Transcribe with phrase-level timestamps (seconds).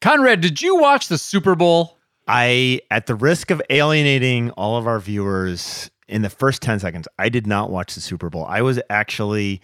[0.00, 1.98] Conrad, did you watch the Super Bowl?
[2.26, 7.06] I, at the risk of alienating all of our viewers in the first 10 seconds,
[7.18, 8.46] I did not watch the Super Bowl.
[8.46, 9.60] I was actually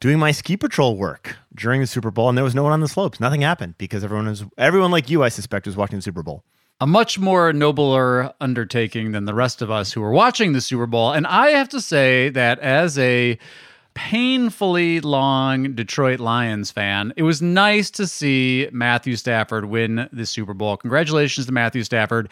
[0.00, 2.80] doing my ski patrol work during the Super Bowl, and there was no one on
[2.80, 3.20] the slopes.
[3.20, 6.42] Nothing happened because everyone was, everyone like you, I suspect, was watching the Super Bowl.
[6.80, 10.86] A much more nobler undertaking than the rest of us who were watching the Super
[10.86, 11.12] Bowl.
[11.12, 13.38] And I have to say that as a
[13.96, 20.52] painfully long Detroit Lions fan, it was nice to see Matthew Stafford win the Super
[20.52, 20.76] Bowl.
[20.76, 22.28] Congratulations to Matthew Stafford.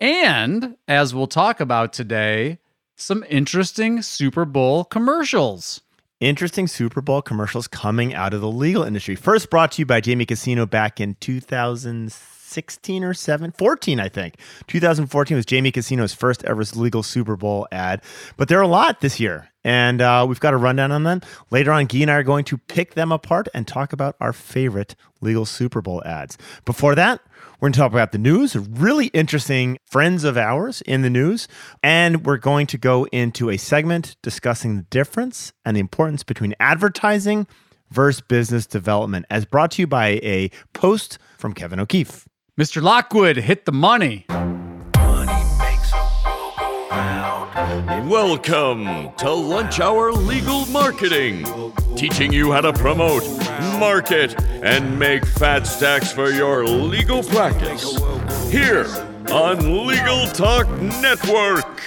[0.00, 2.58] And as we'll talk about today,
[2.96, 5.82] some interesting Super Bowl commercials.
[6.18, 9.14] Interesting Super Bowl commercials coming out of the legal industry.
[9.14, 14.36] First brought to you by Jamie Casino back in 2016 or 7, 14, I think.
[14.68, 18.02] 2014 was Jamie Casino's first ever legal Super Bowl ad.
[18.38, 21.20] But there are a lot this year and uh, we've got a rundown on them.
[21.50, 24.32] Later on, Gyi and I are going to pick them apart and talk about our
[24.32, 26.36] favorite legal Super Bowl ads.
[26.64, 27.20] Before that,
[27.60, 31.46] we're going to talk about the news, really interesting friends of ours in the news.
[31.82, 36.54] And we're going to go into a segment discussing the difference and the importance between
[36.58, 37.46] advertising
[37.90, 42.26] versus business development, as brought to you by a post from Kevin O'Keefe.
[42.58, 42.82] Mr.
[42.82, 44.26] Lockwood, hit the money.
[47.54, 51.44] Welcome to Lunch Hour Legal Marketing,
[51.96, 53.24] teaching you how to promote,
[53.78, 57.94] market, and make fat stacks for your legal practice.
[58.50, 58.86] Here
[59.30, 61.82] on Legal Talk Network.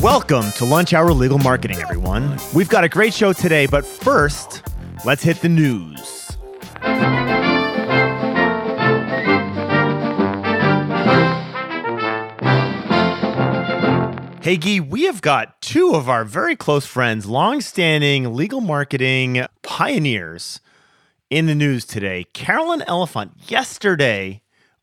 [0.00, 2.38] Welcome to Lunch Hour Legal Marketing, everyone.
[2.54, 4.62] We've got a great show today, but first,
[5.04, 6.16] let's hit the news.
[14.46, 20.60] Hey, Gyi, we have got two of our very close friends, long-standing legal marketing pioneers
[21.28, 22.26] in the news today.
[22.32, 24.42] Carolyn Elefant yesterday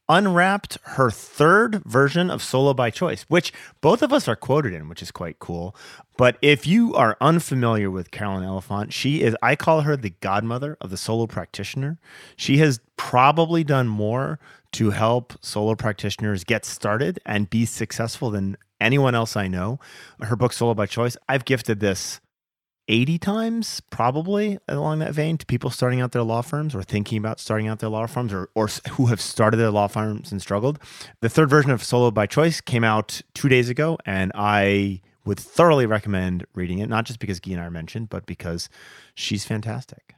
[0.10, 4.90] unwrapped her third version of Solo by Choice, which both of us are quoted in,
[4.90, 5.74] which is quite cool.
[6.18, 10.76] But if you are unfamiliar with Carolyn Elefant, she is, I call her the godmother
[10.82, 12.00] of the solo practitioner.
[12.36, 14.40] She has probably done more
[14.74, 19.80] to help solo practitioners get started and be successful than anyone else I know.
[20.22, 22.20] Her book, Solo by Choice, I've gifted this
[22.90, 27.18] 80 times probably along that vein to people starting out their law firms or thinking
[27.18, 30.42] about starting out their law firms or, or who have started their law firms and
[30.42, 30.80] struggled.
[31.22, 35.40] The third version of Solo by Choice came out two days ago, and I would
[35.40, 38.68] thoroughly recommend reading it, not just because Gyi and I are mentioned, but because
[39.16, 40.16] she's fantastic.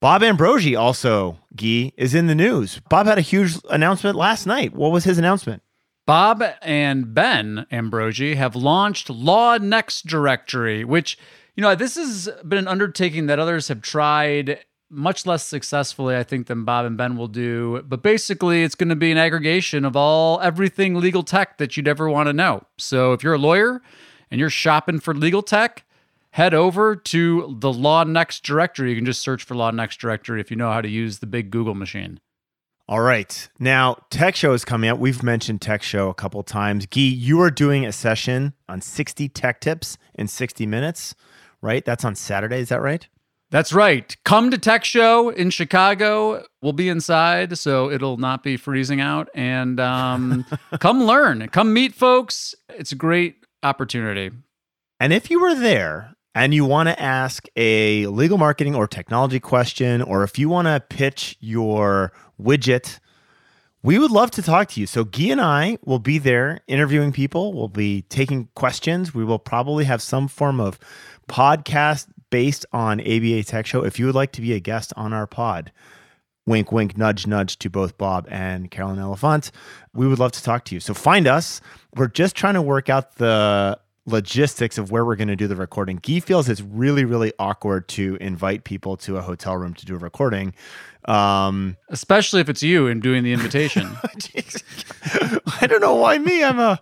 [0.00, 2.80] Bob Ambrogi also, Gyi, is in the news.
[2.88, 4.74] Bob had a huge announcement last night.
[4.74, 5.62] What was his announcement?
[6.06, 11.18] Bob and Ben Ambrogi have launched LawNext Directory, which,
[11.54, 16.24] you know, this has been an undertaking that others have tried much less successfully, I
[16.24, 17.82] think, than Bob and Ben will do.
[17.86, 21.86] But basically, it's going to be an aggregation of all everything legal tech that you'd
[21.86, 22.64] ever want to know.
[22.76, 23.80] So if you're a lawyer
[24.30, 25.84] and you're shopping for legal tech,
[26.32, 28.90] head over to the LawNext directory.
[28.90, 31.50] You can just search for LawNext directory if you know how to use the big
[31.50, 32.20] Google machine.
[32.90, 33.48] All right.
[33.60, 34.98] Now, Tech Show is coming up.
[34.98, 36.86] We've mentioned Tech Show a couple times.
[36.86, 41.14] Gyi, you are doing a session on 60 tech tips in 60 minutes,
[41.62, 41.84] right?
[41.84, 42.58] That's on Saturday.
[42.58, 43.06] Is that right?
[43.50, 44.16] That's right.
[44.24, 46.44] Come to Tech Show in Chicago.
[46.62, 49.28] We'll be inside, so it'll not be freezing out.
[49.34, 50.44] And um,
[50.80, 52.56] come learn, come meet folks.
[52.70, 54.32] It's a great opportunity.
[54.98, 59.40] And if you were there and you want to ask a legal marketing or technology
[59.40, 62.98] question, or if you want to pitch your widget.
[63.82, 64.86] We would love to talk to you.
[64.86, 67.54] So, Gyi and I will be there interviewing people.
[67.54, 69.14] We'll be taking questions.
[69.14, 70.78] We will probably have some form of
[71.28, 73.82] podcast based on ABA Tech Show.
[73.82, 75.72] If you would like to be a guest on our pod,
[76.46, 79.50] wink, wink, nudge, nudge to both Bob and Carolyn Elefant,
[79.94, 80.80] we would love to talk to you.
[80.80, 81.62] So, find us.
[81.96, 85.56] We're just trying to work out the logistics of where we're going to do the
[85.56, 85.98] recording.
[85.98, 89.94] Gyi feels it's really, really awkward to invite people to a hotel room to do
[89.94, 90.54] a recording.
[91.06, 93.88] Um, Especially if it's you and doing the invitation.
[95.60, 96.44] I don't know why me.
[96.44, 96.80] I'm a,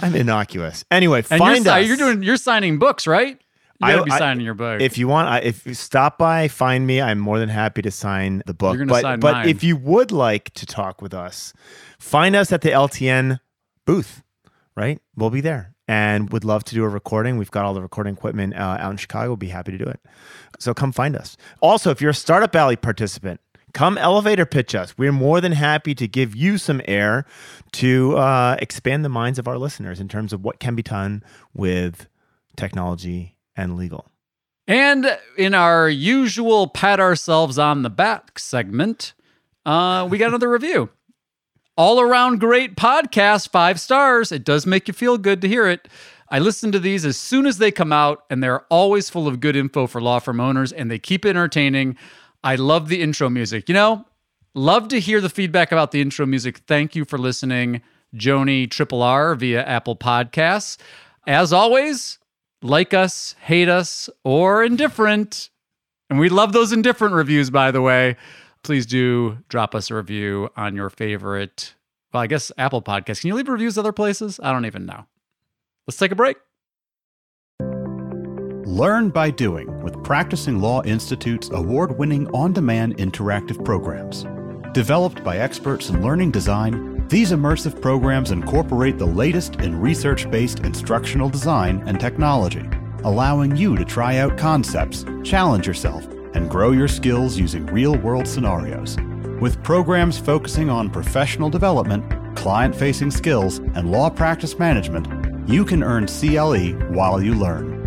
[0.00, 0.84] I'm innocuous.
[0.90, 1.86] Anyway, and find you're, us.
[1.86, 3.38] You're doing, you're signing books, right?
[3.80, 4.80] You gotta I, be signing I, your book.
[4.80, 7.00] If you want, I, if you stop by, find me.
[7.00, 8.76] I'm more than happy to sign the book.
[8.76, 9.48] You're but sign but mine.
[9.48, 11.52] if you would like to talk with us,
[11.98, 13.38] find us at the LTN
[13.84, 14.22] booth.
[14.74, 17.38] Right, we'll be there and would love to do a recording.
[17.38, 19.30] We've got all the recording equipment uh, out in Chicago.
[19.30, 20.00] We'll be happy to do it.
[20.58, 21.36] So come find us.
[21.60, 23.40] Also, if you're a Startup Alley participant,
[23.72, 24.96] come elevator pitch us.
[24.98, 27.24] We're more than happy to give you some air
[27.72, 31.24] to uh, expand the minds of our listeners in terms of what can be done
[31.54, 32.06] with
[32.56, 34.10] technology and legal.
[34.66, 39.14] And in our usual pat ourselves on the back segment,
[39.64, 40.90] uh, we got another review.
[41.78, 44.32] All around great podcast, five stars.
[44.32, 45.86] It does make you feel good to hear it.
[46.28, 49.38] I listen to these as soon as they come out, and they're always full of
[49.38, 51.96] good info for law firm owners, and they keep entertaining.
[52.42, 53.68] I love the intro music.
[53.68, 54.04] You know,
[54.54, 56.62] love to hear the feedback about the intro music.
[56.66, 57.80] Thank you for listening,
[58.12, 60.78] Joni Triple R via Apple Podcasts.
[61.28, 62.18] As always,
[62.60, 65.48] like us, hate us, or indifferent.
[66.10, 68.16] And we love those indifferent reviews, by the way.
[68.68, 71.74] Please do drop us a review on your favorite,
[72.12, 73.22] well, I guess Apple Podcasts.
[73.22, 74.38] Can you leave reviews other places?
[74.42, 75.06] I don't even know.
[75.86, 76.36] Let's take a break.
[78.66, 84.26] Learn by doing with Practicing Law Institute's award winning on demand interactive programs.
[84.74, 90.58] Developed by experts in learning design, these immersive programs incorporate the latest in research based
[90.58, 92.68] instructional design and technology,
[93.04, 98.26] allowing you to try out concepts, challenge yourself, and grow your skills using real world
[98.26, 98.96] scenarios.
[99.40, 102.04] With programs focusing on professional development,
[102.36, 105.06] client facing skills, and law practice management,
[105.48, 107.78] you can earn CLE while you learn.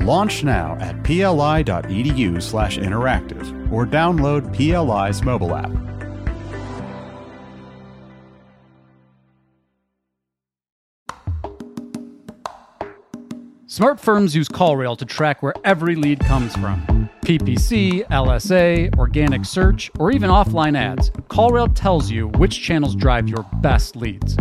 [0.00, 5.70] Launch now at pli.edu/interactive or download PLI's mobile app.
[13.66, 17.01] Smart firms use CallRail to track where every lead comes from.
[17.22, 21.10] PPC, LSA, organic search, or even offline ads.
[21.30, 24.36] CallRail tells you which channels drive your best leads.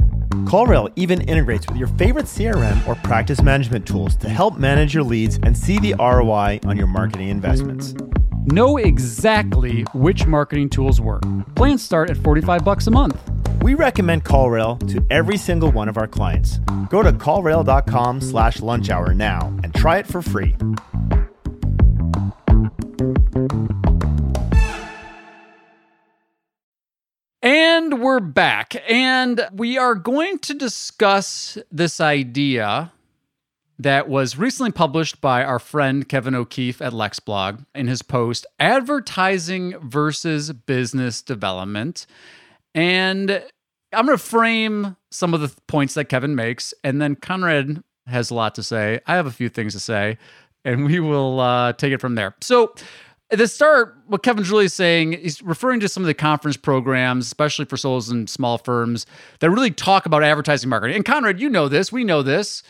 [0.46, 5.04] CallRail even integrates with your favorite CRM or practice management tools to help manage your
[5.04, 7.94] leads and see the ROI on your marketing investments.
[8.46, 11.22] Know exactly which marketing tools work.
[11.56, 13.22] Plans start at 45 bucks a month.
[13.62, 16.58] We recommend CallRail to every single one of our clients.
[16.90, 20.56] Go to callrail.com slash lunch hour now and try it for free.
[27.42, 28.76] And we're back.
[28.88, 32.92] And we are going to discuss this idea
[33.80, 39.74] that was recently published by our friend Kevin O'Keefe at LexBlog in his post Advertising
[39.80, 42.06] versus Business Development.
[42.76, 43.44] And
[43.92, 48.30] I'm going to frame some of the points that Kevin makes, and then Conrad has
[48.30, 49.00] a lot to say.
[49.08, 50.20] I have a few things to say,
[50.64, 52.36] and we will uh, take it from there.
[52.42, 52.76] So,
[53.32, 57.26] at the start, what Kevin's really saying, he's referring to some of the conference programs,
[57.26, 59.06] especially for souls and small firms,
[59.40, 60.98] that really talk about advertising marketing.
[60.98, 62.62] And Conrad, you know this, we know this.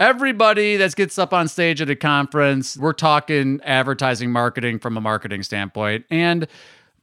[0.00, 5.00] Everybody that gets up on stage at a conference, we're talking advertising marketing from a
[5.00, 6.04] marketing standpoint.
[6.10, 6.46] And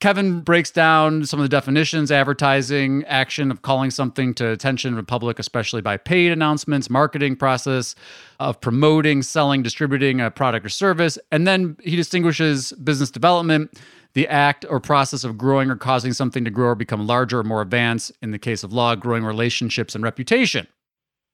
[0.03, 4.97] Kevin breaks down some of the definitions advertising, action of calling something to attention of
[4.97, 7.95] the public, especially by paid announcements, marketing process
[8.38, 11.17] of promoting, selling, distributing a product or service.
[11.31, 13.79] And then he distinguishes business development,
[14.11, 17.44] the act or process of growing or causing something to grow or become larger or
[17.45, 18.11] more advanced.
[18.21, 20.67] In the case of law, growing relationships and reputation.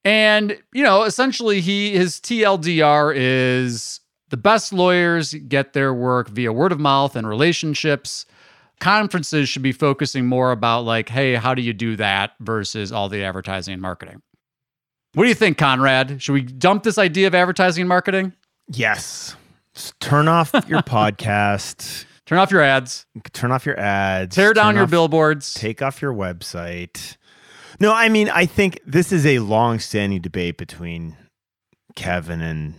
[0.05, 3.99] And, you know, essentially he his TLDR is
[4.29, 8.27] the best lawyers get their work via word of mouth and relationships
[8.79, 13.09] conferences should be focusing more about like, hey, how do you do that versus all
[13.09, 14.21] the advertising and marketing.
[15.13, 16.21] What do you think, Conrad?
[16.21, 18.33] Should we dump this idea of advertising and marketing?
[18.67, 19.35] Yes.
[19.73, 22.05] Just turn off your podcast.
[22.25, 23.05] Turn off your ads.
[23.33, 24.35] Turn off your ads.
[24.35, 25.53] Tear down your off- billboards.
[25.55, 27.17] Take off your website.
[27.79, 31.15] No, I mean, I think this is a long-standing debate between
[31.95, 32.75] Kevin and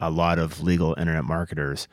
[0.00, 1.86] a lot of legal internet marketers.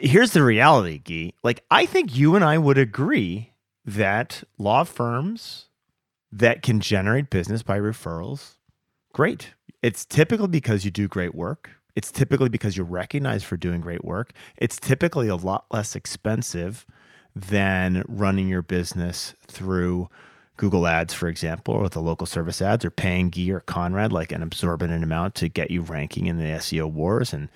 [0.00, 1.34] Here's the reality, Gyi.
[1.42, 3.52] Like, I think you and I would agree
[3.84, 5.66] that law firms
[6.30, 8.54] that can generate business by referrals,
[9.12, 9.54] great.
[9.82, 11.70] It's typically because you do great work.
[11.94, 14.32] It's typically because you're recognized for doing great work.
[14.56, 16.86] It's typically a lot less expensive
[17.34, 20.08] than running your business through
[20.56, 24.32] Google Ads, for example, or the local service ads, or paying Gyi or Conrad like
[24.32, 27.48] an absorbent amount to get you ranking in the SEO wars and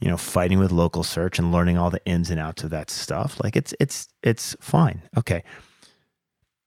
[0.00, 2.90] you know fighting with local search and learning all the ins and outs of that
[2.90, 3.38] stuff.
[3.42, 5.02] Like it's it's it's fine.
[5.16, 5.42] Okay.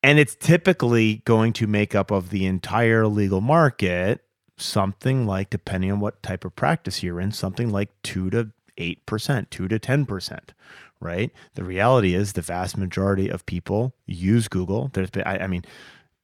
[0.04, 4.24] And it's typically going to make up of the entire legal market
[4.58, 9.06] something like, depending on what type of practice you're in, something like two to eight
[9.06, 10.54] percent, two to ten percent,
[11.00, 11.32] right?
[11.56, 14.90] The reality is the vast majority of people use Google.
[14.94, 15.66] There's been, I, I mean,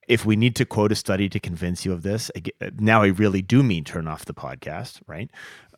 [0.08, 2.32] if we need to quote a study to convince you of this,
[2.80, 5.30] now I really do mean turn off the podcast, right?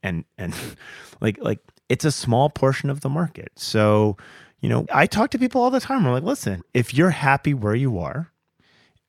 [0.03, 0.53] And and
[1.21, 3.51] like like it's a small portion of the market.
[3.55, 4.15] So,
[4.59, 6.05] you know, I talk to people all the time.
[6.05, 8.31] I'm like, listen, if you're happy where you are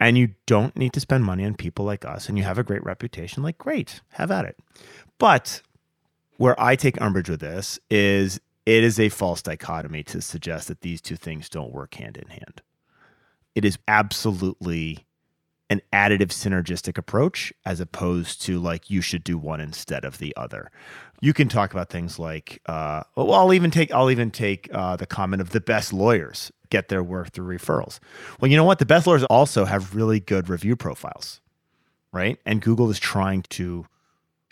[0.00, 2.64] and you don't need to spend money on people like us and you have a
[2.64, 4.56] great reputation, like great, have at it.
[5.18, 5.60] But
[6.38, 10.80] where I take umbrage with this is it is a false dichotomy to suggest that
[10.80, 12.62] these two things don't work hand in hand.
[13.54, 15.04] It is absolutely
[15.70, 20.36] an additive synergistic approach as opposed to like you should do one instead of the
[20.36, 20.70] other.
[21.20, 24.96] You can talk about things like uh, well, I'll even take I'll even take uh,
[24.96, 27.98] the comment of the best lawyers get their work through referrals.
[28.40, 28.78] Well, you know what?
[28.78, 31.40] The best lawyers also have really good review profiles,
[32.12, 32.38] right?
[32.44, 33.86] And Google is trying to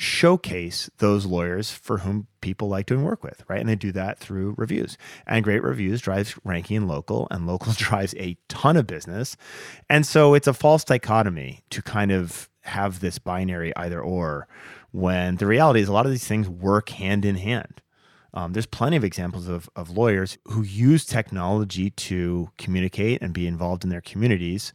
[0.01, 3.59] showcase those lawyers for whom people like doing work with, right?
[3.59, 4.97] And they do that through reviews.
[5.27, 9.37] And great reviews drives ranking in local, and local drives a ton of business.
[9.91, 14.47] And so it's a false dichotomy to kind of have this binary either or
[14.93, 17.83] when the reality is a lot of these things work hand in hand.
[18.33, 23.49] Um, there's plenty of examples of, of lawyers who use technology to communicate and be
[23.49, 24.73] involved in their communities.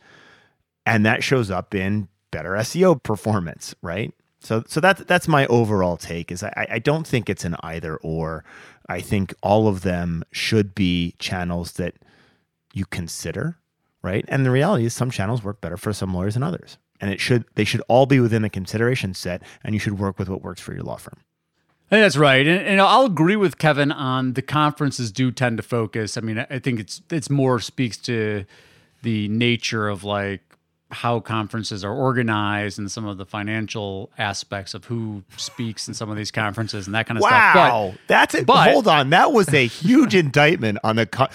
[0.86, 4.14] And that shows up in better SEO performance, right?
[4.44, 6.32] So, so that's that's my overall take.
[6.32, 8.44] Is I, I don't think it's an either or.
[8.90, 11.96] I think all of them should be channels that
[12.74, 13.58] you consider,
[14.02, 14.26] right?
[14.28, 17.22] And the reality is, some channels work better for some lawyers than others, and it
[17.22, 20.42] should they should all be within the consideration set, and you should work with what
[20.42, 21.18] works for your law firm.
[21.90, 26.18] That's right, and, and, I'll agree with Kevin on the conferences do tend to focus.
[26.18, 28.46] I mean, I think it's it's more speaks to
[29.04, 30.42] the nature of like
[30.94, 36.10] how conferences are organized and some of the financial aspects of who speaks in some
[36.10, 37.30] of these conferences and that kind of wow.
[37.30, 37.56] stuff.
[37.56, 38.46] Wow, that's it.
[38.46, 41.30] But hold on, that was a huge indictment on the.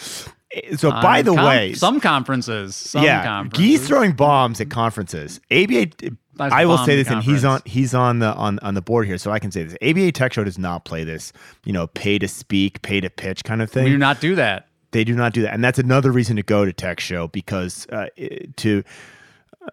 [0.76, 3.64] So, by the com- way, some conferences, some yeah, conferences.
[3.64, 5.40] Gee's throwing bombs at conferences.
[5.50, 5.88] ABA.
[6.38, 9.06] That's I will say this, and he's on he's on the on on the board
[9.06, 9.76] here, so I can say this.
[9.82, 11.32] ABA Tech Show does not play this,
[11.64, 13.84] you know, pay to speak, pay to pitch kind of thing.
[13.84, 14.68] we do not do that.
[14.92, 17.86] They do not do that, and that's another reason to go to Tech Show because
[17.88, 18.06] uh,
[18.56, 18.84] to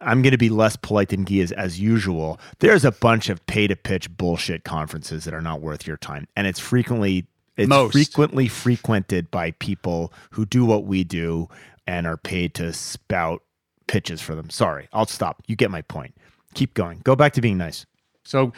[0.02, 2.40] I'm going to be less polite than Gyi is as usual.
[2.60, 6.28] There's a bunch of pay to pitch bullshit conferences that are not worth your time,
[6.36, 7.94] and it's frequently it's Most.
[7.94, 11.48] frequently frequented by people who do what we do
[11.88, 13.44] and are paid to spout
[13.88, 14.50] pitches for them.
[14.50, 15.42] Sorry, I'll stop.
[15.48, 16.16] You get my point.
[16.54, 17.00] Keep going.
[17.04, 17.86] Go back to being nice.
[18.24, 18.54] So,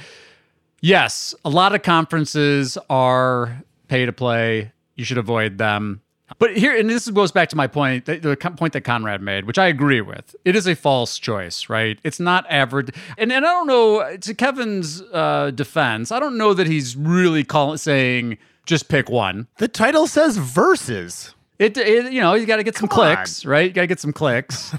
[0.81, 4.71] yes, a lot of conferences are pay to play.
[4.95, 6.01] You should avoid them.
[6.39, 9.45] But here, and this goes back to my point, the, the point that Conrad made,
[9.45, 10.35] which I agree with.
[10.43, 11.97] It is a false choice, right?
[12.03, 12.89] It's not average.
[13.17, 17.43] And, and I don't know, to Kevin's uh, defense, I don't know that he's really
[17.43, 19.47] calling saying just pick one.
[19.57, 21.33] The title says verses.
[21.59, 23.15] It, it you know, you got to get some Come on.
[23.15, 23.67] clicks, right?
[23.67, 24.75] You got to get some clicks.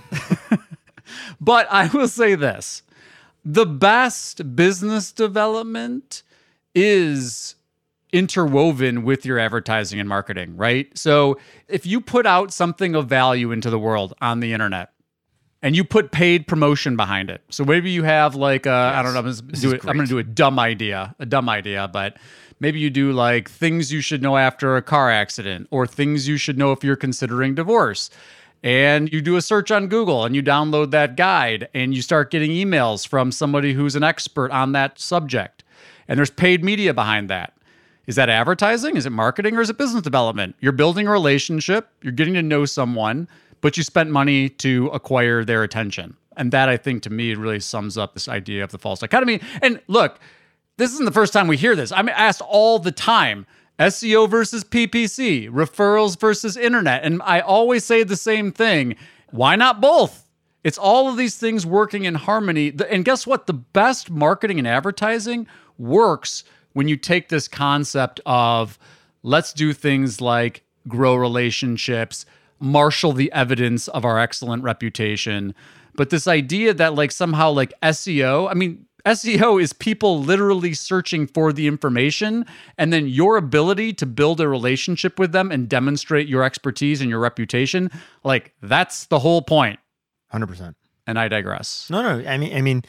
[1.41, 2.83] but I will say this
[3.45, 6.23] the best business development
[6.75, 7.55] is
[8.13, 10.97] interwoven with your advertising and marketing, right?
[10.97, 11.39] So
[11.69, 14.93] if you put out something of value into the world on the internet,
[15.63, 17.43] and you put paid promotion behind it.
[17.51, 20.23] So maybe you have like I don't know, I'm, it, I'm going to do a
[20.23, 22.17] dumb idea, a dumb idea, but
[22.61, 26.37] maybe you do like things you should know after a car accident or things you
[26.37, 28.11] should know if you're considering divorce.
[28.63, 32.31] And you do a search on Google and you download that guide and you start
[32.31, 35.63] getting emails from somebody who's an expert on that subject.
[36.09, 37.55] And there's paid media behind that.
[38.09, 38.97] Is that advertising?
[38.97, 40.57] Is it marketing or is it business development?
[40.61, 43.29] You're building a relationship, you're getting to know someone,
[43.61, 46.17] but you spent money to acquire their attention.
[46.35, 49.43] And that I think to me really sums up this idea of the false dichotomy.
[49.61, 50.21] And look,
[50.79, 51.93] this isn't the first time we hear this.
[51.93, 53.47] I'm asked all the time
[53.79, 57.05] SEO versus PPC, referrals versus internet.
[57.05, 58.97] And I always say the same thing
[59.31, 60.27] why not both?
[60.65, 62.73] It's all of these things working in harmony.
[62.89, 63.47] And guess what?
[63.47, 65.47] The best marketing and advertising
[65.77, 68.79] works when you take this concept of
[69.23, 72.25] let's do things like grow relationships,
[72.61, 75.55] marshal the evidence of our excellent reputation.
[75.95, 81.27] But this idea that like somehow like SEO, I mean, SEO is people literally searching
[81.27, 82.45] for the information,
[82.77, 87.09] and then your ability to build a relationship with them and demonstrate your expertise and
[87.09, 87.91] your reputation.
[88.23, 89.79] Like, that's the whole point.
[90.33, 90.75] 100%.
[91.07, 91.89] And I digress.
[91.91, 92.29] No, no.
[92.29, 92.83] I mean, I mean,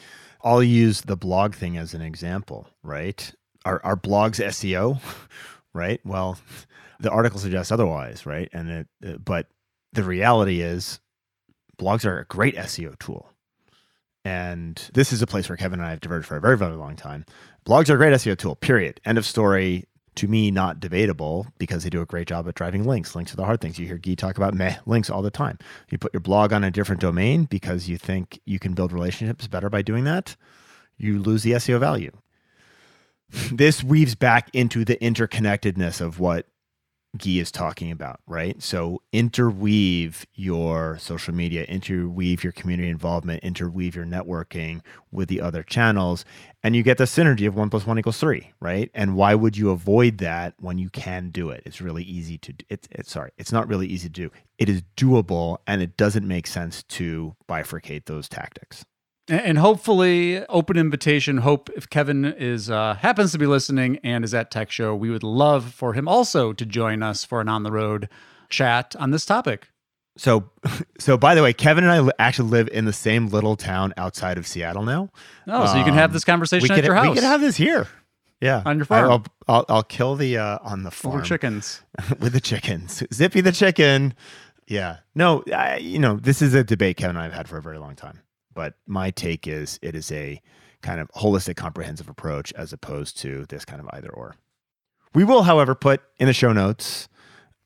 [0.44, 3.32] I'll use the blog thing as an example, right?
[3.64, 5.00] Our our blogs SEO,
[5.74, 6.00] right?
[6.04, 6.38] Well,
[6.98, 8.48] the article suggests otherwise, right?
[8.52, 9.48] And it, uh, but
[9.92, 11.00] the reality is,
[11.78, 13.30] blogs are a great SEO tool,
[14.24, 16.76] and this is a place where Kevin and I have diverged for a very, very
[16.76, 17.24] long time.
[17.66, 18.56] Blogs are a great SEO tool.
[18.56, 19.00] Period.
[19.04, 19.84] End of story.
[20.16, 23.14] To me, not debatable because they do a great job at driving links.
[23.14, 23.78] Links are the hard things.
[23.78, 25.56] You hear Gyi talk about meh links all the time.
[25.88, 29.46] You put your blog on a different domain because you think you can build relationships
[29.46, 30.36] better by doing that.
[30.98, 32.10] You lose the SEO value.
[33.52, 36.46] This weaves back into the interconnectedness of what
[37.18, 38.62] Gyi is talking about, right?
[38.62, 45.64] So interweave your social media, interweave your community involvement, interweave your networking with the other
[45.64, 46.24] channels,
[46.62, 48.90] and you get the synergy of one plus one equals three, right?
[48.94, 51.62] And why would you avoid that when you can do it?
[51.66, 52.54] It's really easy to.
[52.68, 54.30] It's, it's sorry, it's not really easy to do.
[54.58, 58.84] It is doable, and it doesn't make sense to bifurcate those tactics
[59.30, 64.34] and hopefully open invitation hope if kevin is uh, happens to be listening and is
[64.34, 67.62] at tech show we would love for him also to join us for an on
[67.62, 68.08] the road
[68.50, 69.68] chat on this topic.
[70.18, 70.50] So
[70.98, 74.36] so by the way kevin and i actually live in the same little town outside
[74.36, 75.08] of seattle now.
[75.46, 77.40] Oh so you can have this conversation we at could, your house we could have
[77.40, 77.88] this here.
[78.40, 78.62] Yeah.
[78.64, 79.10] On your farm.
[79.10, 81.16] I'll i'll, I'll kill the uh on the farm.
[81.16, 81.82] Over chickens.
[82.18, 83.02] With the chickens.
[83.12, 84.14] Zippy the chicken.
[84.66, 84.98] Yeah.
[85.14, 87.78] No I, you know this is a debate kevin and i've had for a very
[87.78, 88.20] long time
[88.54, 90.40] but my take is it is a
[90.82, 94.36] kind of holistic, comprehensive approach as opposed to this kind of either or.
[95.14, 97.08] We will, however, put in the show notes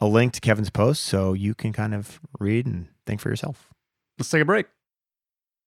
[0.00, 3.69] a link to Kevin's post so you can kind of read and think for yourself.
[4.19, 4.67] Let's take a break.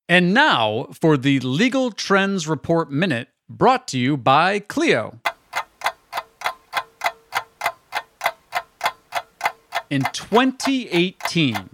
[0.09, 5.19] And now for the Legal Trends Report Minute brought to you by Clio.
[9.89, 11.69] In 2018,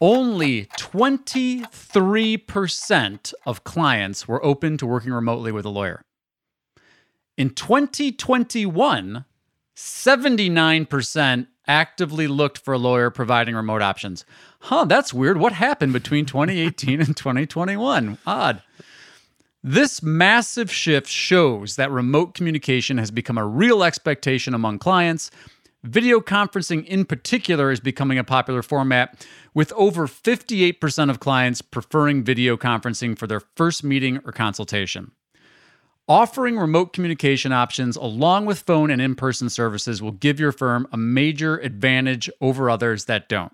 [0.00, 6.02] only 23% of clients were open to working remotely with a lawyer.
[7.36, 9.24] In 2021,
[9.76, 14.24] 79% actively looked for a lawyer providing remote options.
[14.60, 15.38] Huh, that's weird.
[15.38, 18.18] What happened between 2018 and 2021?
[18.26, 18.62] Odd.
[19.62, 25.30] This massive shift shows that remote communication has become a real expectation among clients
[25.84, 32.24] Video conferencing, in particular, is becoming a popular format, with over 58% of clients preferring
[32.24, 35.12] video conferencing for their first meeting or consultation.
[36.08, 40.86] Offering remote communication options along with phone and in person services will give your firm
[40.92, 43.52] a major advantage over others that don't.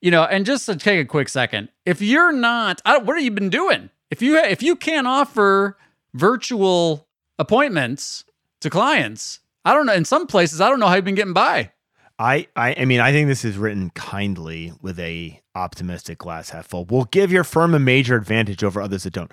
[0.00, 3.32] You know, and just to take a quick second, if you're not, what have you
[3.32, 3.90] been doing?
[4.10, 5.76] If you if you can't offer
[6.14, 7.08] virtual
[7.38, 8.24] appointments
[8.60, 9.92] to clients, I don't know.
[9.92, 11.72] In some places, I don't know how you've been getting by.
[12.18, 16.66] I, I, I mean, I think this is written kindly with a optimistic glass half
[16.66, 16.84] full.
[16.84, 19.32] Will give your firm a major advantage over others that don't.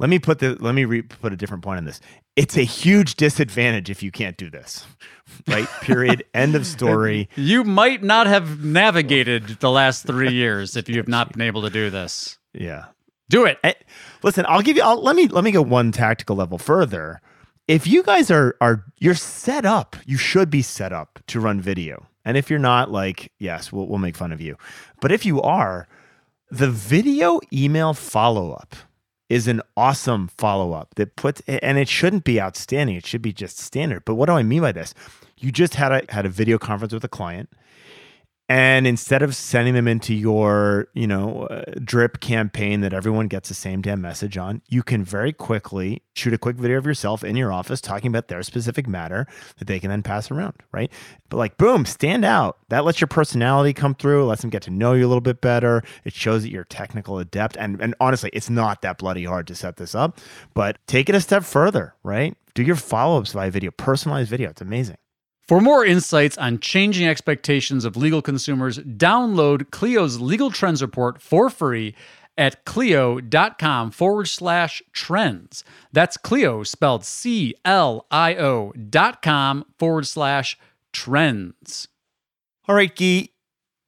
[0.00, 2.00] Let me put the let me re- put a different point on this.
[2.34, 4.84] It's a huge disadvantage if you can't do this.
[5.46, 5.68] Right?
[5.82, 6.24] Period.
[6.34, 7.28] End of story.
[7.36, 11.62] You might not have navigated the last three years if you have not been able
[11.62, 12.36] to do this.
[12.52, 12.86] Yeah.
[13.30, 13.58] Do it.
[13.62, 13.76] I,
[14.24, 14.82] listen, I'll give you.
[14.82, 17.20] I'll, let me let me go one tactical level further
[17.68, 21.60] if you guys are are you're set up, you should be set up to run
[21.60, 22.06] video.
[22.24, 24.56] And if you're not, like, yes, we'll we'll make fun of you.
[25.00, 25.88] But if you are,
[26.50, 28.76] the video email follow up
[29.28, 32.96] is an awesome follow up that puts and it shouldn't be outstanding.
[32.96, 34.04] It should be just standard.
[34.04, 34.94] But what do I mean by this?
[35.38, 37.50] You just had a had a video conference with a client
[38.54, 43.48] and instead of sending them into your, you know, uh, drip campaign that everyone gets
[43.48, 47.24] the same damn message on, you can very quickly shoot a quick video of yourself
[47.24, 49.26] in your office talking about their specific matter
[49.58, 50.92] that they can then pass around, right?
[51.30, 52.58] But like, boom, stand out.
[52.68, 55.40] That lets your personality come through, lets them get to know you a little bit
[55.40, 55.82] better.
[56.04, 57.56] It shows that you're technical adept.
[57.56, 60.20] And, and honestly, it's not that bloody hard to set this up,
[60.54, 62.36] but take it a step further, right?
[62.54, 64.50] Do your follow ups via video, personalized video.
[64.50, 64.98] It's amazing.
[65.46, 71.50] For more insights on changing expectations of legal consumers, download Clio's Legal Trends Report for
[71.50, 71.94] free
[72.38, 75.62] at clio.com forward slash trends.
[75.92, 80.58] That's Clio spelled C L I O dot com forward slash
[80.94, 81.88] trends.
[82.66, 83.28] All right, Gyi,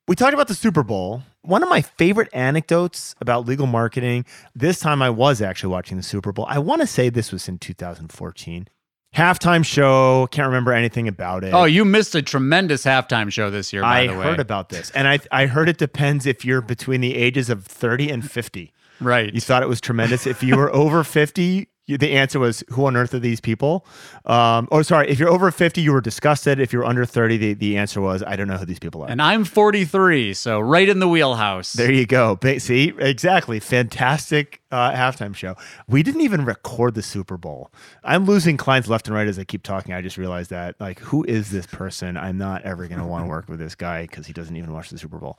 [0.07, 1.23] we talked about the Super Bowl.
[1.41, 6.03] One of my favorite anecdotes about legal marketing, this time I was actually watching the
[6.03, 6.45] Super Bowl.
[6.51, 8.69] I want to say this was in 2014
[9.15, 10.27] halftime show.
[10.31, 11.53] Can't remember anything about it.
[11.53, 13.85] Oh, you missed a tremendous halftime show this year.
[13.85, 17.51] I heard about this, and I I heard it depends if you're between the ages
[17.51, 18.73] of thirty and fifty.
[19.01, 19.33] Right.
[19.33, 20.27] You thought it was tremendous.
[20.27, 23.87] If you were over fifty, the answer was who on earth are these people
[24.25, 27.55] um, oh sorry if you're over 50 you were disgusted if you're under 30 the,
[27.55, 30.89] the answer was i don't know who these people are and i'm 43 so right
[30.89, 35.55] in the wheelhouse there you go see exactly fantastic uh, halftime show.
[35.89, 37.71] We didn't even record the super bowl.
[38.03, 39.95] I'm losing clients left and right as i keep talking.
[39.95, 42.17] I just realized that like who is this person?
[42.17, 44.73] I'm not ever going to want to work with this guy because he doesn't even
[44.73, 45.39] watch the super bowl.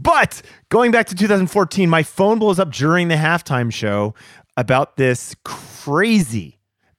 [0.00, 4.14] But going back to 2014 my phone blows up during the halftime show
[4.56, 6.58] about this crazy,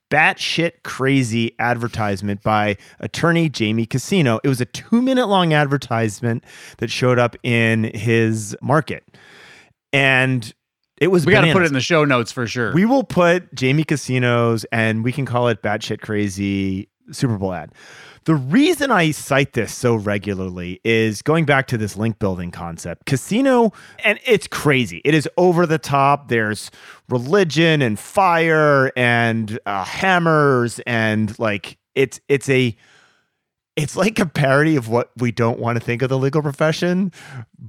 [0.09, 4.39] batshit crazy advertisement by attorney Jamie Casino.
[4.43, 6.43] It was a two minute long advertisement
[6.77, 9.03] that showed up in his market.
[9.91, 10.53] And
[11.03, 11.25] it was.
[11.25, 12.73] We got to put it in the show notes for sure.
[12.73, 17.73] We will put Jamie Casinos, and we can call it batshit crazy Super Bowl ad.
[18.25, 23.05] The reason I cite this so regularly is going back to this link building concept.
[23.05, 23.73] Casino,
[24.05, 25.01] and it's crazy.
[25.03, 26.29] It is over the top.
[26.29, 26.71] There's
[27.09, 32.77] religion and fire and uh, hammers and like it's it's a
[33.75, 37.11] it's like a parody of what we don't want to think of the legal profession,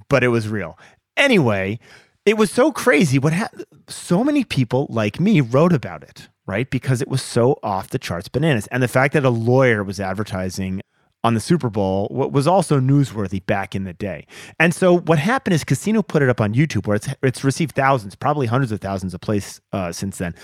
[0.09, 0.79] but it was real.
[1.17, 1.81] Anyway,
[2.27, 3.19] it was so crazy.
[3.19, 3.49] What ha-
[3.89, 6.69] so many people like me wrote about it right?
[6.69, 8.67] Because it was so off the charts bananas.
[8.69, 10.83] And the fact that a lawyer was advertising
[11.25, 14.27] on the Super Bowl what was also newsworthy back in the day.
[14.61, 17.75] And so what happened is Casino put it up on YouTube where it's it's received
[17.75, 20.35] thousands, probably hundreds of thousands of plays uh, since then.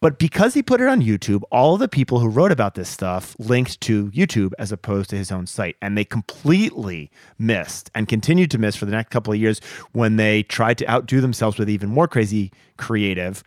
[0.00, 3.36] But because he put it on YouTube, all the people who wrote about this stuff
[3.38, 5.76] linked to YouTube as opposed to his own site.
[5.82, 9.60] And they completely missed and continued to miss for the next couple of years
[9.92, 13.44] when they tried to outdo themselves with even more crazy creative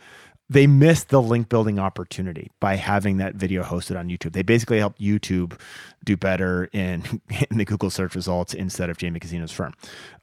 [0.53, 4.33] they missed the link building opportunity by having that video hosted on YouTube.
[4.33, 5.59] They basically helped YouTube
[6.05, 9.73] do better in, in the Google search results instead of Jamie Casino's firm.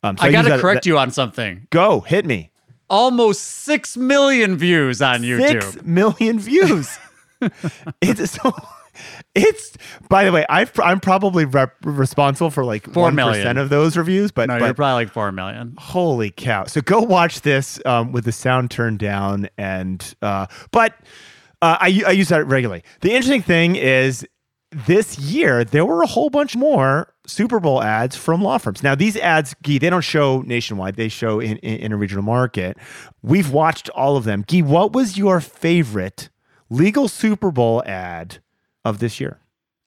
[0.03, 1.67] Um, so I, I got to correct that, you on something.
[1.71, 2.51] Go, hit me.
[2.89, 5.73] Almost 6 million views on YouTube.
[5.73, 6.97] 6 million views.
[8.01, 8.53] it's so
[9.35, 9.77] it's
[10.09, 14.33] by the way, i am probably rep- responsible for like four million of those reviews,
[14.33, 15.75] but no, but, you're probably like four million.
[15.79, 16.65] Holy cow!
[16.65, 20.95] So go watch this um, with the sound turned down, and uh, but
[21.63, 22.83] uh, I I use that regularly.
[23.01, 24.27] The interesting thing is
[24.73, 28.83] this year there were a whole bunch more Super Bowl ads from law firms.
[28.83, 32.25] Now these ads, Gyi, they don't show nationwide; they show in, in, in a regional
[32.25, 32.77] market.
[33.23, 34.45] We've watched all of them.
[34.45, 36.31] Gyi, what was your favorite
[36.69, 38.39] legal Super Bowl ad?
[38.85, 39.39] Of this year?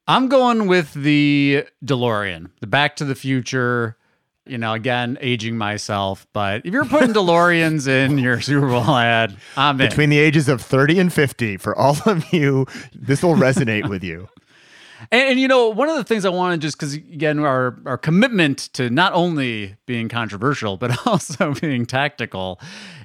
[0.07, 3.97] I'm going with the DeLorean, the Back to the Future.
[4.45, 9.37] You know, again, aging myself, but if you're putting DeLoreans in your Super Bowl ad,
[9.55, 9.87] I'm in.
[9.87, 14.03] Between the ages of 30 and 50, for all of you, this will resonate with
[14.03, 14.27] you.
[15.11, 17.79] And, and, you know, one of the things I want to just because again, our
[17.85, 22.59] our commitment to not only being controversial but also being tactical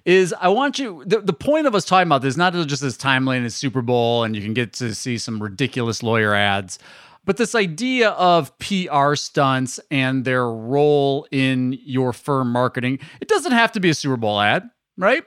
[0.05, 1.03] is I want you.
[1.07, 4.25] The, the point of us talking about this not just this timeline as Super Bowl
[4.25, 6.79] and you can get to see some ridiculous lawyer ads,
[7.25, 12.99] but this idea of PR stunts and their role in your firm marketing.
[13.21, 15.25] It doesn't have to be a Super Bowl ad, right?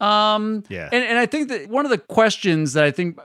[0.00, 0.88] Um, yeah.
[0.90, 3.18] And and I think that one of the questions that I think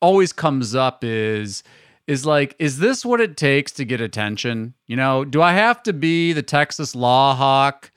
[0.00, 1.62] always comes up is
[2.08, 4.74] is like, is this what it takes to get attention?
[4.86, 7.92] You know, do I have to be the Texas law hawk?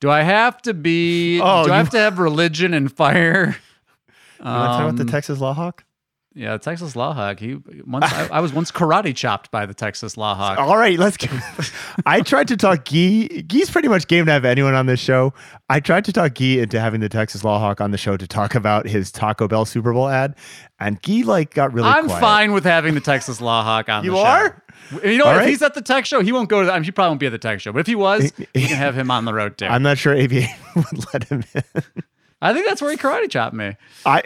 [0.00, 1.40] Do I have to be?
[1.40, 3.56] Oh, do I have to have religion and fire?
[4.40, 5.84] You want to talk about the um, Texas law hawk?
[6.36, 7.38] Yeah, Texas Law Hawk.
[7.38, 10.58] He once I, I, was once karate chopped by the Texas Law Hawk.
[10.58, 11.16] All right, let's.
[11.16, 11.28] Go.
[12.06, 13.46] I tried to talk Gyi.
[13.46, 15.32] Gyi's pretty much game to have anyone on this show.
[15.68, 18.26] I tried to talk Gyi into having the Texas Law Hawk on the show to
[18.26, 20.34] talk about his Taco Bell Super Bowl ad,
[20.80, 21.88] and Gyi like got really.
[21.88, 22.20] I'm quiet.
[22.20, 24.04] fine with having the Texas Law Hawk on.
[24.04, 24.22] You the show.
[24.22, 24.64] You are.
[25.04, 25.48] You know, All if right.
[25.48, 26.66] he's at the tech show, he won't go to.
[26.66, 28.32] The, I mean, he probably won't be at the tech show, but if he was,
[28.36, 29.66] we can have him on the road too.
[29.66, 31.62] I'm not sure ABA would let him in.
[32.42, 33.76] I think that's where he karate chopped me.
[34.04, 34.20] I.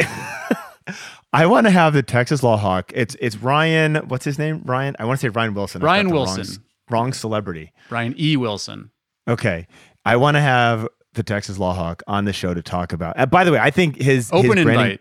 [1.33, 2.91] I want to have the Texas Law Hawk.
[2.95, 3.97] It's it's Ryan.
[4.09, 4.63] What's his name?
[4.65, 4.97] Ryan.
[4.99, 5.83] I want to say Ryan Wilson.
[5.83, 6.47] Ryan Wilson.
[6.91, 7.73] Wrong, wrong, celebrity.
[7.91, 8.37] Ryan E.
[8.37, 8.91] Wilson.
[9.29, 9.67] Okay.
[10.05, 13.19] I want to have the Texas Law Hawk on the show to talk about.
[13.19, 15.01] Uh, by the way, I think his open his invite.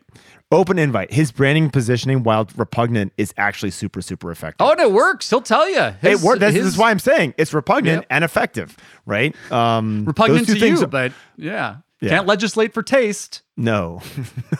[0.51, 1.11] Open invite.
[1.11, 4.65] His branding positioning, while repugnant, is actually super, super effective.
[4.65, 5.29] Oh, and it works.
[5.29, 5.93] He'll tell you.
[6.01, 6.39] His, it works.
[6.39, 8.07] This is why I'm saying it's repugnant yep.
[8.09, 9.35] and effective, right?
[9.51, 11.77] Um, repugnant to you, are, but yeah.
[11.99, 12.09] yeah.
[12.09, 13.41] Can't legislate for taste.
[13.57, 14.01] No.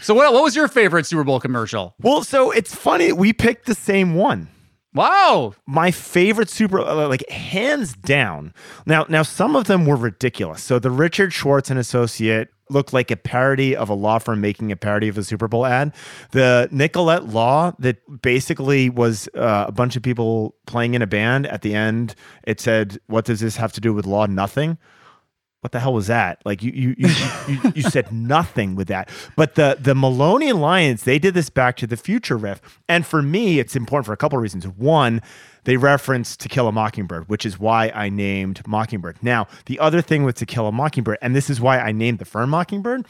[0.01, 1.95] So what what was your favorite Super Bowl commercial?
[1.99, 4.49] Well, so it's funny we picked the same one.
[4.93, 5.55] Wow.
[5.65, 8.53] My favorite Super uh, like hands down.
[8.85, 10.61] Now now some of them were ridiculous.
[10.61, 14.71] So the Richard Schwartz and Associate looked like a parody of a law firm making
[14.71, 15.93] a parody of a Super Bowl ad.
[16.31, 21.47] The Nicolette Law that basically was uh, a bunch of people playing in a band
[21.47, 22.15] at the end.
[22.45, 24.25] It said, "What does this have to do with law?
[24.27, 24.77] Nothing."
[25.63, 26.41] What the hell was that?
[26.43, 27.09] Like you you you,
[27.47, 29.09] you, you, said nothing with that.
[29.37, 33.21] But the the Maloney Alliance, they did this Back to the Future riff, and for
[33.21, 34.67] me, it's important for a couple of reasons.
[34.67, 35.21] One,
[35.63, 39.23] they reference To Kill a Mockingbird, which is why I named Mockingbird.
[39.23, 42.19] Now, the other thing with To Kill a Mockingbird, and this is why I named
[42.19, 43.07] the firm Mockingbird,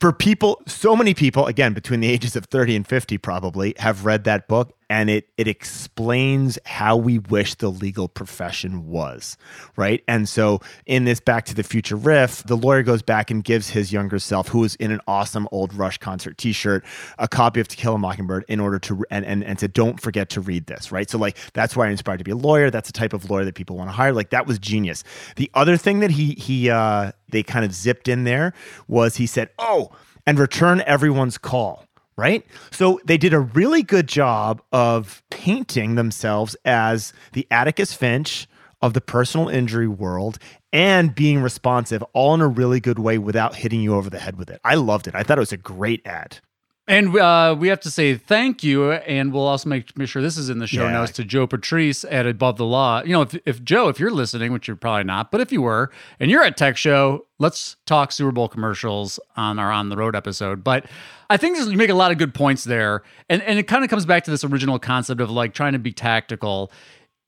[0.00, 4.04] for people, so many people, again, between the ages of 30 and 50 probably, have
[4.04, 9.36] read that book and it it explains how we wish the legal profession was,
[9.76, 10.02] right?
[10.08, 13.70] And so in this Back to the Future riff, the lawyer goes back and gives
[13.70, 16.84] his younger self, who is in an awesome old Rush concert T-shirt,
[17.18, 20.00] a copy of To Kill a Mockingbird in order to and and and to don't
[20.00, 21.08] forget to read this, right?
[21.08, 22.70] So like that's why I inspired to be a lawyer.
[22.70, 24.12] That's the type of lawyer that people want to hire.
[24.12, 25.04] Like that was genius.
[25.36, 28.54] The other thing that he he uh they kind of zipped in there
[28.86, 29.90] was he said, "Oh,
[30.26, 31.87] and return everyone's call."
[32.18, 32.44] Right?
[32.72, 38.48] So they did a really good job of painting themselves as the Atticus Finch
[38.82, 40.38] of the personal injury world
[40.72, 44.36] and being responsive all in a really good way without hitting you over the head
[44.36, 44.60] with it.
[44.64, 45.14] I loved it.
[45.14, 46.40] I thought it was a great ad.
[46.88, 50.38] And uh, we have to say thank you, and we'll also make, make sure this
[50.38, 50.92] is in the show Yeah.
[50.92, 53.02] notes to Joe Patrice at Above the Law.
[53.04, 55.60] You know, if, if Joe, if you're listening, which you're probably not, but if you
[55.60, 59.96] were, and you're at Tech Show, let's talk Super Bowl commercials on our On the
[59.98, 60.64] Road episode.
[60.64, 60.86] But
[61.28, 63.84] I think this, you make a lot of good points there, and and it kind
[63.84, 66.72] of comes back to this original concept of like trying to be tactical.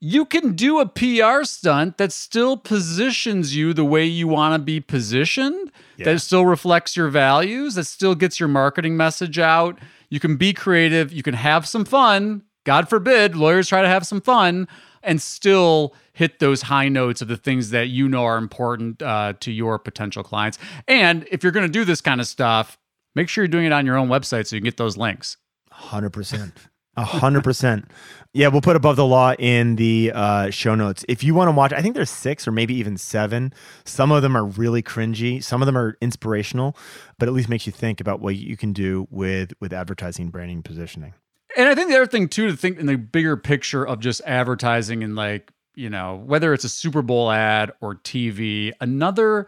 [0.03, 4.59] You can do a PR stunt that still positions you the way you want to
[4.59, 5.71] be positioned,
[6.05, 9.77] that still reflects your values, that still gets your marketing message out.
[10.09, 12.41] You can be creative, you can have some fun.
[12.63, 14.67] God forbid, lawyers try to have some fun
[15.03, 19.33] and still hit those high notes of the things that you know are important uh,
[19.39, 20.57] to your potential clients.
[20.87, 22.77] And if you're going to do this kind of stuff,
[23.13, 25.37] make sure you're doing it on your own website so you can get those links.
[25.71, 26.53] Hundred percent.
[26.97, 27.89] A hundred percent.
[28.33, 31.05] Yeah, we'll put above the law in the uh, show notes.
[31.07, 33.53] If you want to watch, I think there's six or maybe even seven.
[33.85, 35.41] Some of them are really cringy.
[35.43, 36.75] Some of them are inspirational,
[37.17, 40.63] but at least makes you think about what you can do with with advertising, branding,
[40.63, 41.13] positioning.
[41.57, 44.21] And I think the other thing too to think in the bigger picture of just
[44.25, 49.47] advertising and like, you know, whether it's a Super Bowl ad or TV, another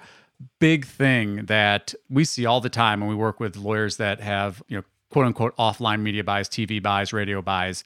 [0.60, 4.62] big thing that we see all the time when we work with lawyers that have,
[4.68, 7.84] you know, quote unquote offline media buys, TV buys, radio buys.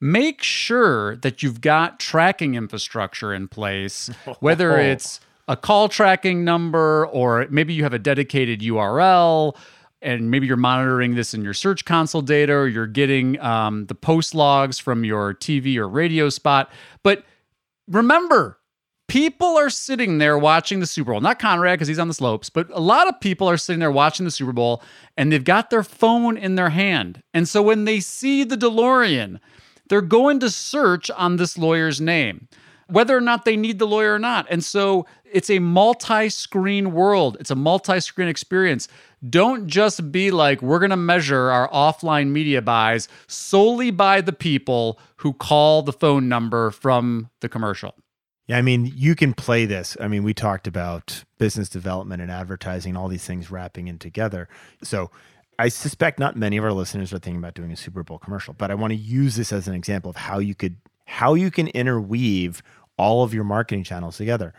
[0.00, 4.08] Make sure that you've got tracking infrastructure in place,
[4.40, 9.56] whether it's a call tracking number or maybe you have a dedicated URL
[10.02, 13.94] and maybe you're monitoring this in your search console data or you're getting um, the
[13.94, 16.70] post logs from your TV or radio spot.
[17.02, 17.24] But
[17.88, 18.58] remember,
[19.12, 21.20] people are sitting there watching the Super Bowl.
[21.20, 23.90] Not Conrad because he's on the slopes, but a lot of people are sitting there
[23.90, 24.82] watching the Super Bowl
[25.18, 27.22] and they've got their phone in their hand.
[27.34, 29.38] And so when they see the DeLorean,
[29.90, 32.48] they're going to search on this lawyer's name,
[32.86, 34.46] whether or not they need the lawyer or not.
[34.48, 38.88] And so it's a multi screen world, it's a multi screen experience.
[39.28, 44.32] Don't just be like, we're going to measure our offline media buys solely by the
[44.32, 47.94] people who call the phone number from the commercial.
[48.46, 49.96] Yeah, I mean, you can play this.
[50.00, 54.48] I mean, we talked about business development and advertising, all these things wrapping in together.
[54.82, 55.10] So
[55.58, 58.54] I suspect not many of our listeners are thinking about doing a Super Bowl commercial,
[58.54, 60.76] but I want to use this as an example of how you could
[61.06, 62.62] how you can interweave
[62.96, 64.54] all of your marketing channels together.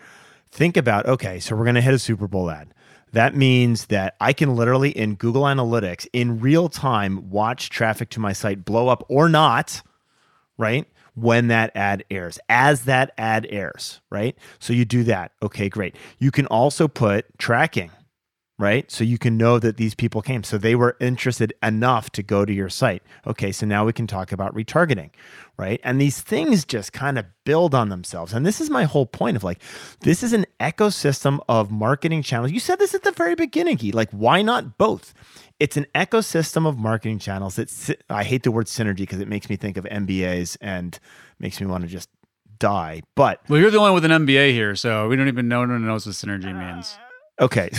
[0.51, 2.73] Think about, okay, so we're going to hit a Super Bowl ad.
[3.11, 8.19] That means that I can literally in Google Analytics in real time watch traffic to
[8.19, 9.81] my site blow up or not,
[10.57, 10.87] right?
[11.15, 14.35] When that ad airs, as that ad airs, right?
[14.57, 15.31] So you do that.
[15.43, 15.95] Okay, great.
[16.17, 17.91] You can also put tracking,
[18.57, 18.89] right?
[18.91, 20.43] So you can know that these people came.
[20.43, 23.03] So they were interested enough to go to your site.
[23.27, 25.11] Okay, so now we can talk about retargeting,
[25.55, 25.79] right?
[25.83, 28.33] And these things just kind of build on themselves.
[28.33, 29.61] And this is my whole point of like,
[30.01, 32.51] this is an ecosystem of marketing channels.
[32.51, 33.93] You said this at the very beginning, Gyi.
[33.93, 35.13] Like, why not both?
[35.63, 39.49] It's an ecosystem of marketing channels that I hate the word synergy because it makes
[39.49, 40.99] me think of MBAs and
[41.39, 42.09] makes me want to just
[42.59, 43.01] die.
[43.15, 45.63] But Well, you're the only one with an MBA here, so we don't even know.
[45.63, 46.97] No one knows what synergy uh, means.
[47.39, 47.69] okay,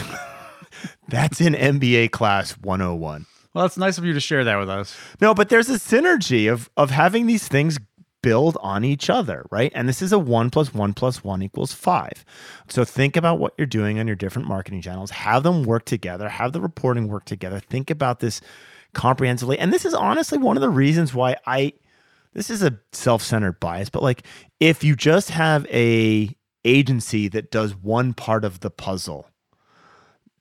[1.08, 3.26] that's in MBA class 101.
[3.52, 4.96] Well, it's nice of you to share that with us.
[5.20, 7.78] No, but there's a synergy of of having these things
[8.24, 9.70] build on each other, right?
[9.74, 12.24] And this is a one plus one plus one equals five.
[12.68, 16.30] So think about what you're doing on your different marketing channels, have them work together,
[16.30, 17.60] have the reporting work together.
[17.60, 18.40] Think about this
[18.94, 19.58] comprehensively.
[19.58, 21.74] And this is honestly one of the reasons why I
[22.32, 24.24] this is a self-centered bias, but like
[24.58, 26.34] if you just have a
[26.64, 29.28] agency that does one part of the puzzle,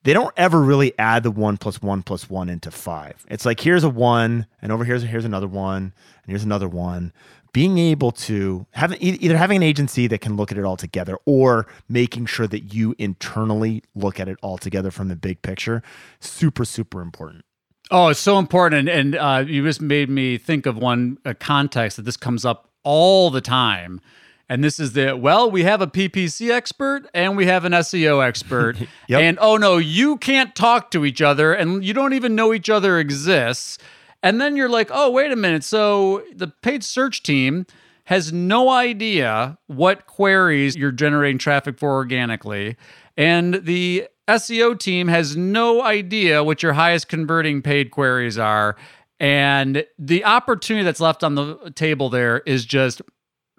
[0.03, 3.25] they don't ever really add the one plus one plus one into five.
[3.29, 5.83] It's like here's a one, and over here's here's another one,
[6.23, 7.11] and here's another one.
[7.53, 11.17] Being able to have either having an agency that can look at it all together,
[11.25, 15.81] or making sure that you internally look at it all together from the big picture,
[16.19, 17.45] super super important.
[17.91, 18.89] Oh, it's so important.
[18.89, 22.69] And, and uh, you just made me think of one context that this comes up
[22.83, 24.01] all the time.
[24.49, 28.25] And this is the well, we have a PPC expert and we have an SEO
[28.25, 28.77] expert.
[29.07, 29.21] Yep.
[29.21, 32.69] And oh no, you can't talk to each other and you don't even know each
[32.69, 33.77] other exists.
[34.23, 35.63] And then you're like, oh, wait a minute.
[35.63, 37.65] So the paid search team
[38.05, 42.77] has no idea what queries you're generating traffic for organically.
[43.17, 48.77] And the SEO team has no idea what your highest converting paid queries are.
[49.19, 53.01] And the opportunity that's left on the table there is just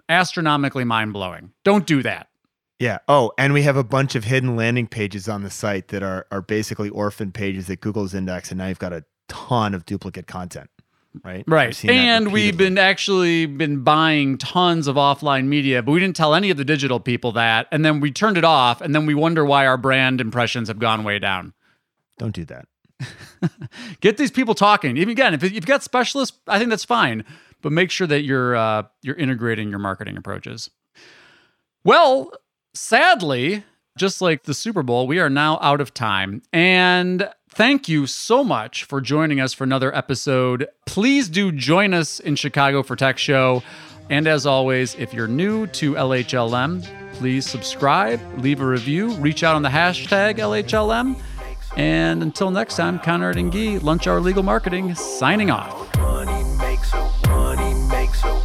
[0.09, 1.51] astronomically mind blowing.
[1.63, 2.27] Don't do that.
[2.79, 2.97] Yeah.
[3.07, 6.27] Oh, and we have a bunch of hidden landing pages on the site that are
[6.29, 10.27] are basically orphan pages that Google's indexed, and now you've got to ton of duplicate
[10.27, 10.69] content.
[11.23, 11.43] Right.
[11.47, 11.85] Right.
[11.85, 16.49] And we've been actually been buying tons of offline media, but we didn't tell any
[16.49, 17.67] of the digital people that.
[17.71, 18.81] And then we turned it off.
[18.81, 21.53] And then we wonder why our brand impressions have gone way down.
[22.17, 22.67] Don't do that.
[24.01, 24.97] Get these people talking.
[24.97, 27.23] Even again, if you've got specialists, I think that's fine.
[27.61, 30.69] But make sure that you're uh, you're integrating your marketing approaches.
[31.83, 32.31] Well,
[32.73, 33.63] sadly,
[33.97, 36.41] just like the Super Bowl, we are now out of time.
[36.53, 40.67] And thank you so much for joining us for another episode.
[40.85, 43.63] Please do join us in Chicago for TechShow.
[44.09, 49.55] And as always, if you're new to LHLM, please subscribe, leave a review, reach out
[49.55, 51.19] on the hashtag LHLM.
[51.75, 55.93] And until next time, Conrad and Gyi, Lunch Hour Legal Marketing, signing off.
[55.97, 58.41] Money makes a money makes a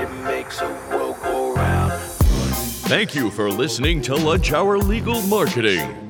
[0.00, 1.92] it makes a world go round.
[1.92, 6.09] Thank you for listening to Lunch Hour Legal Marketing.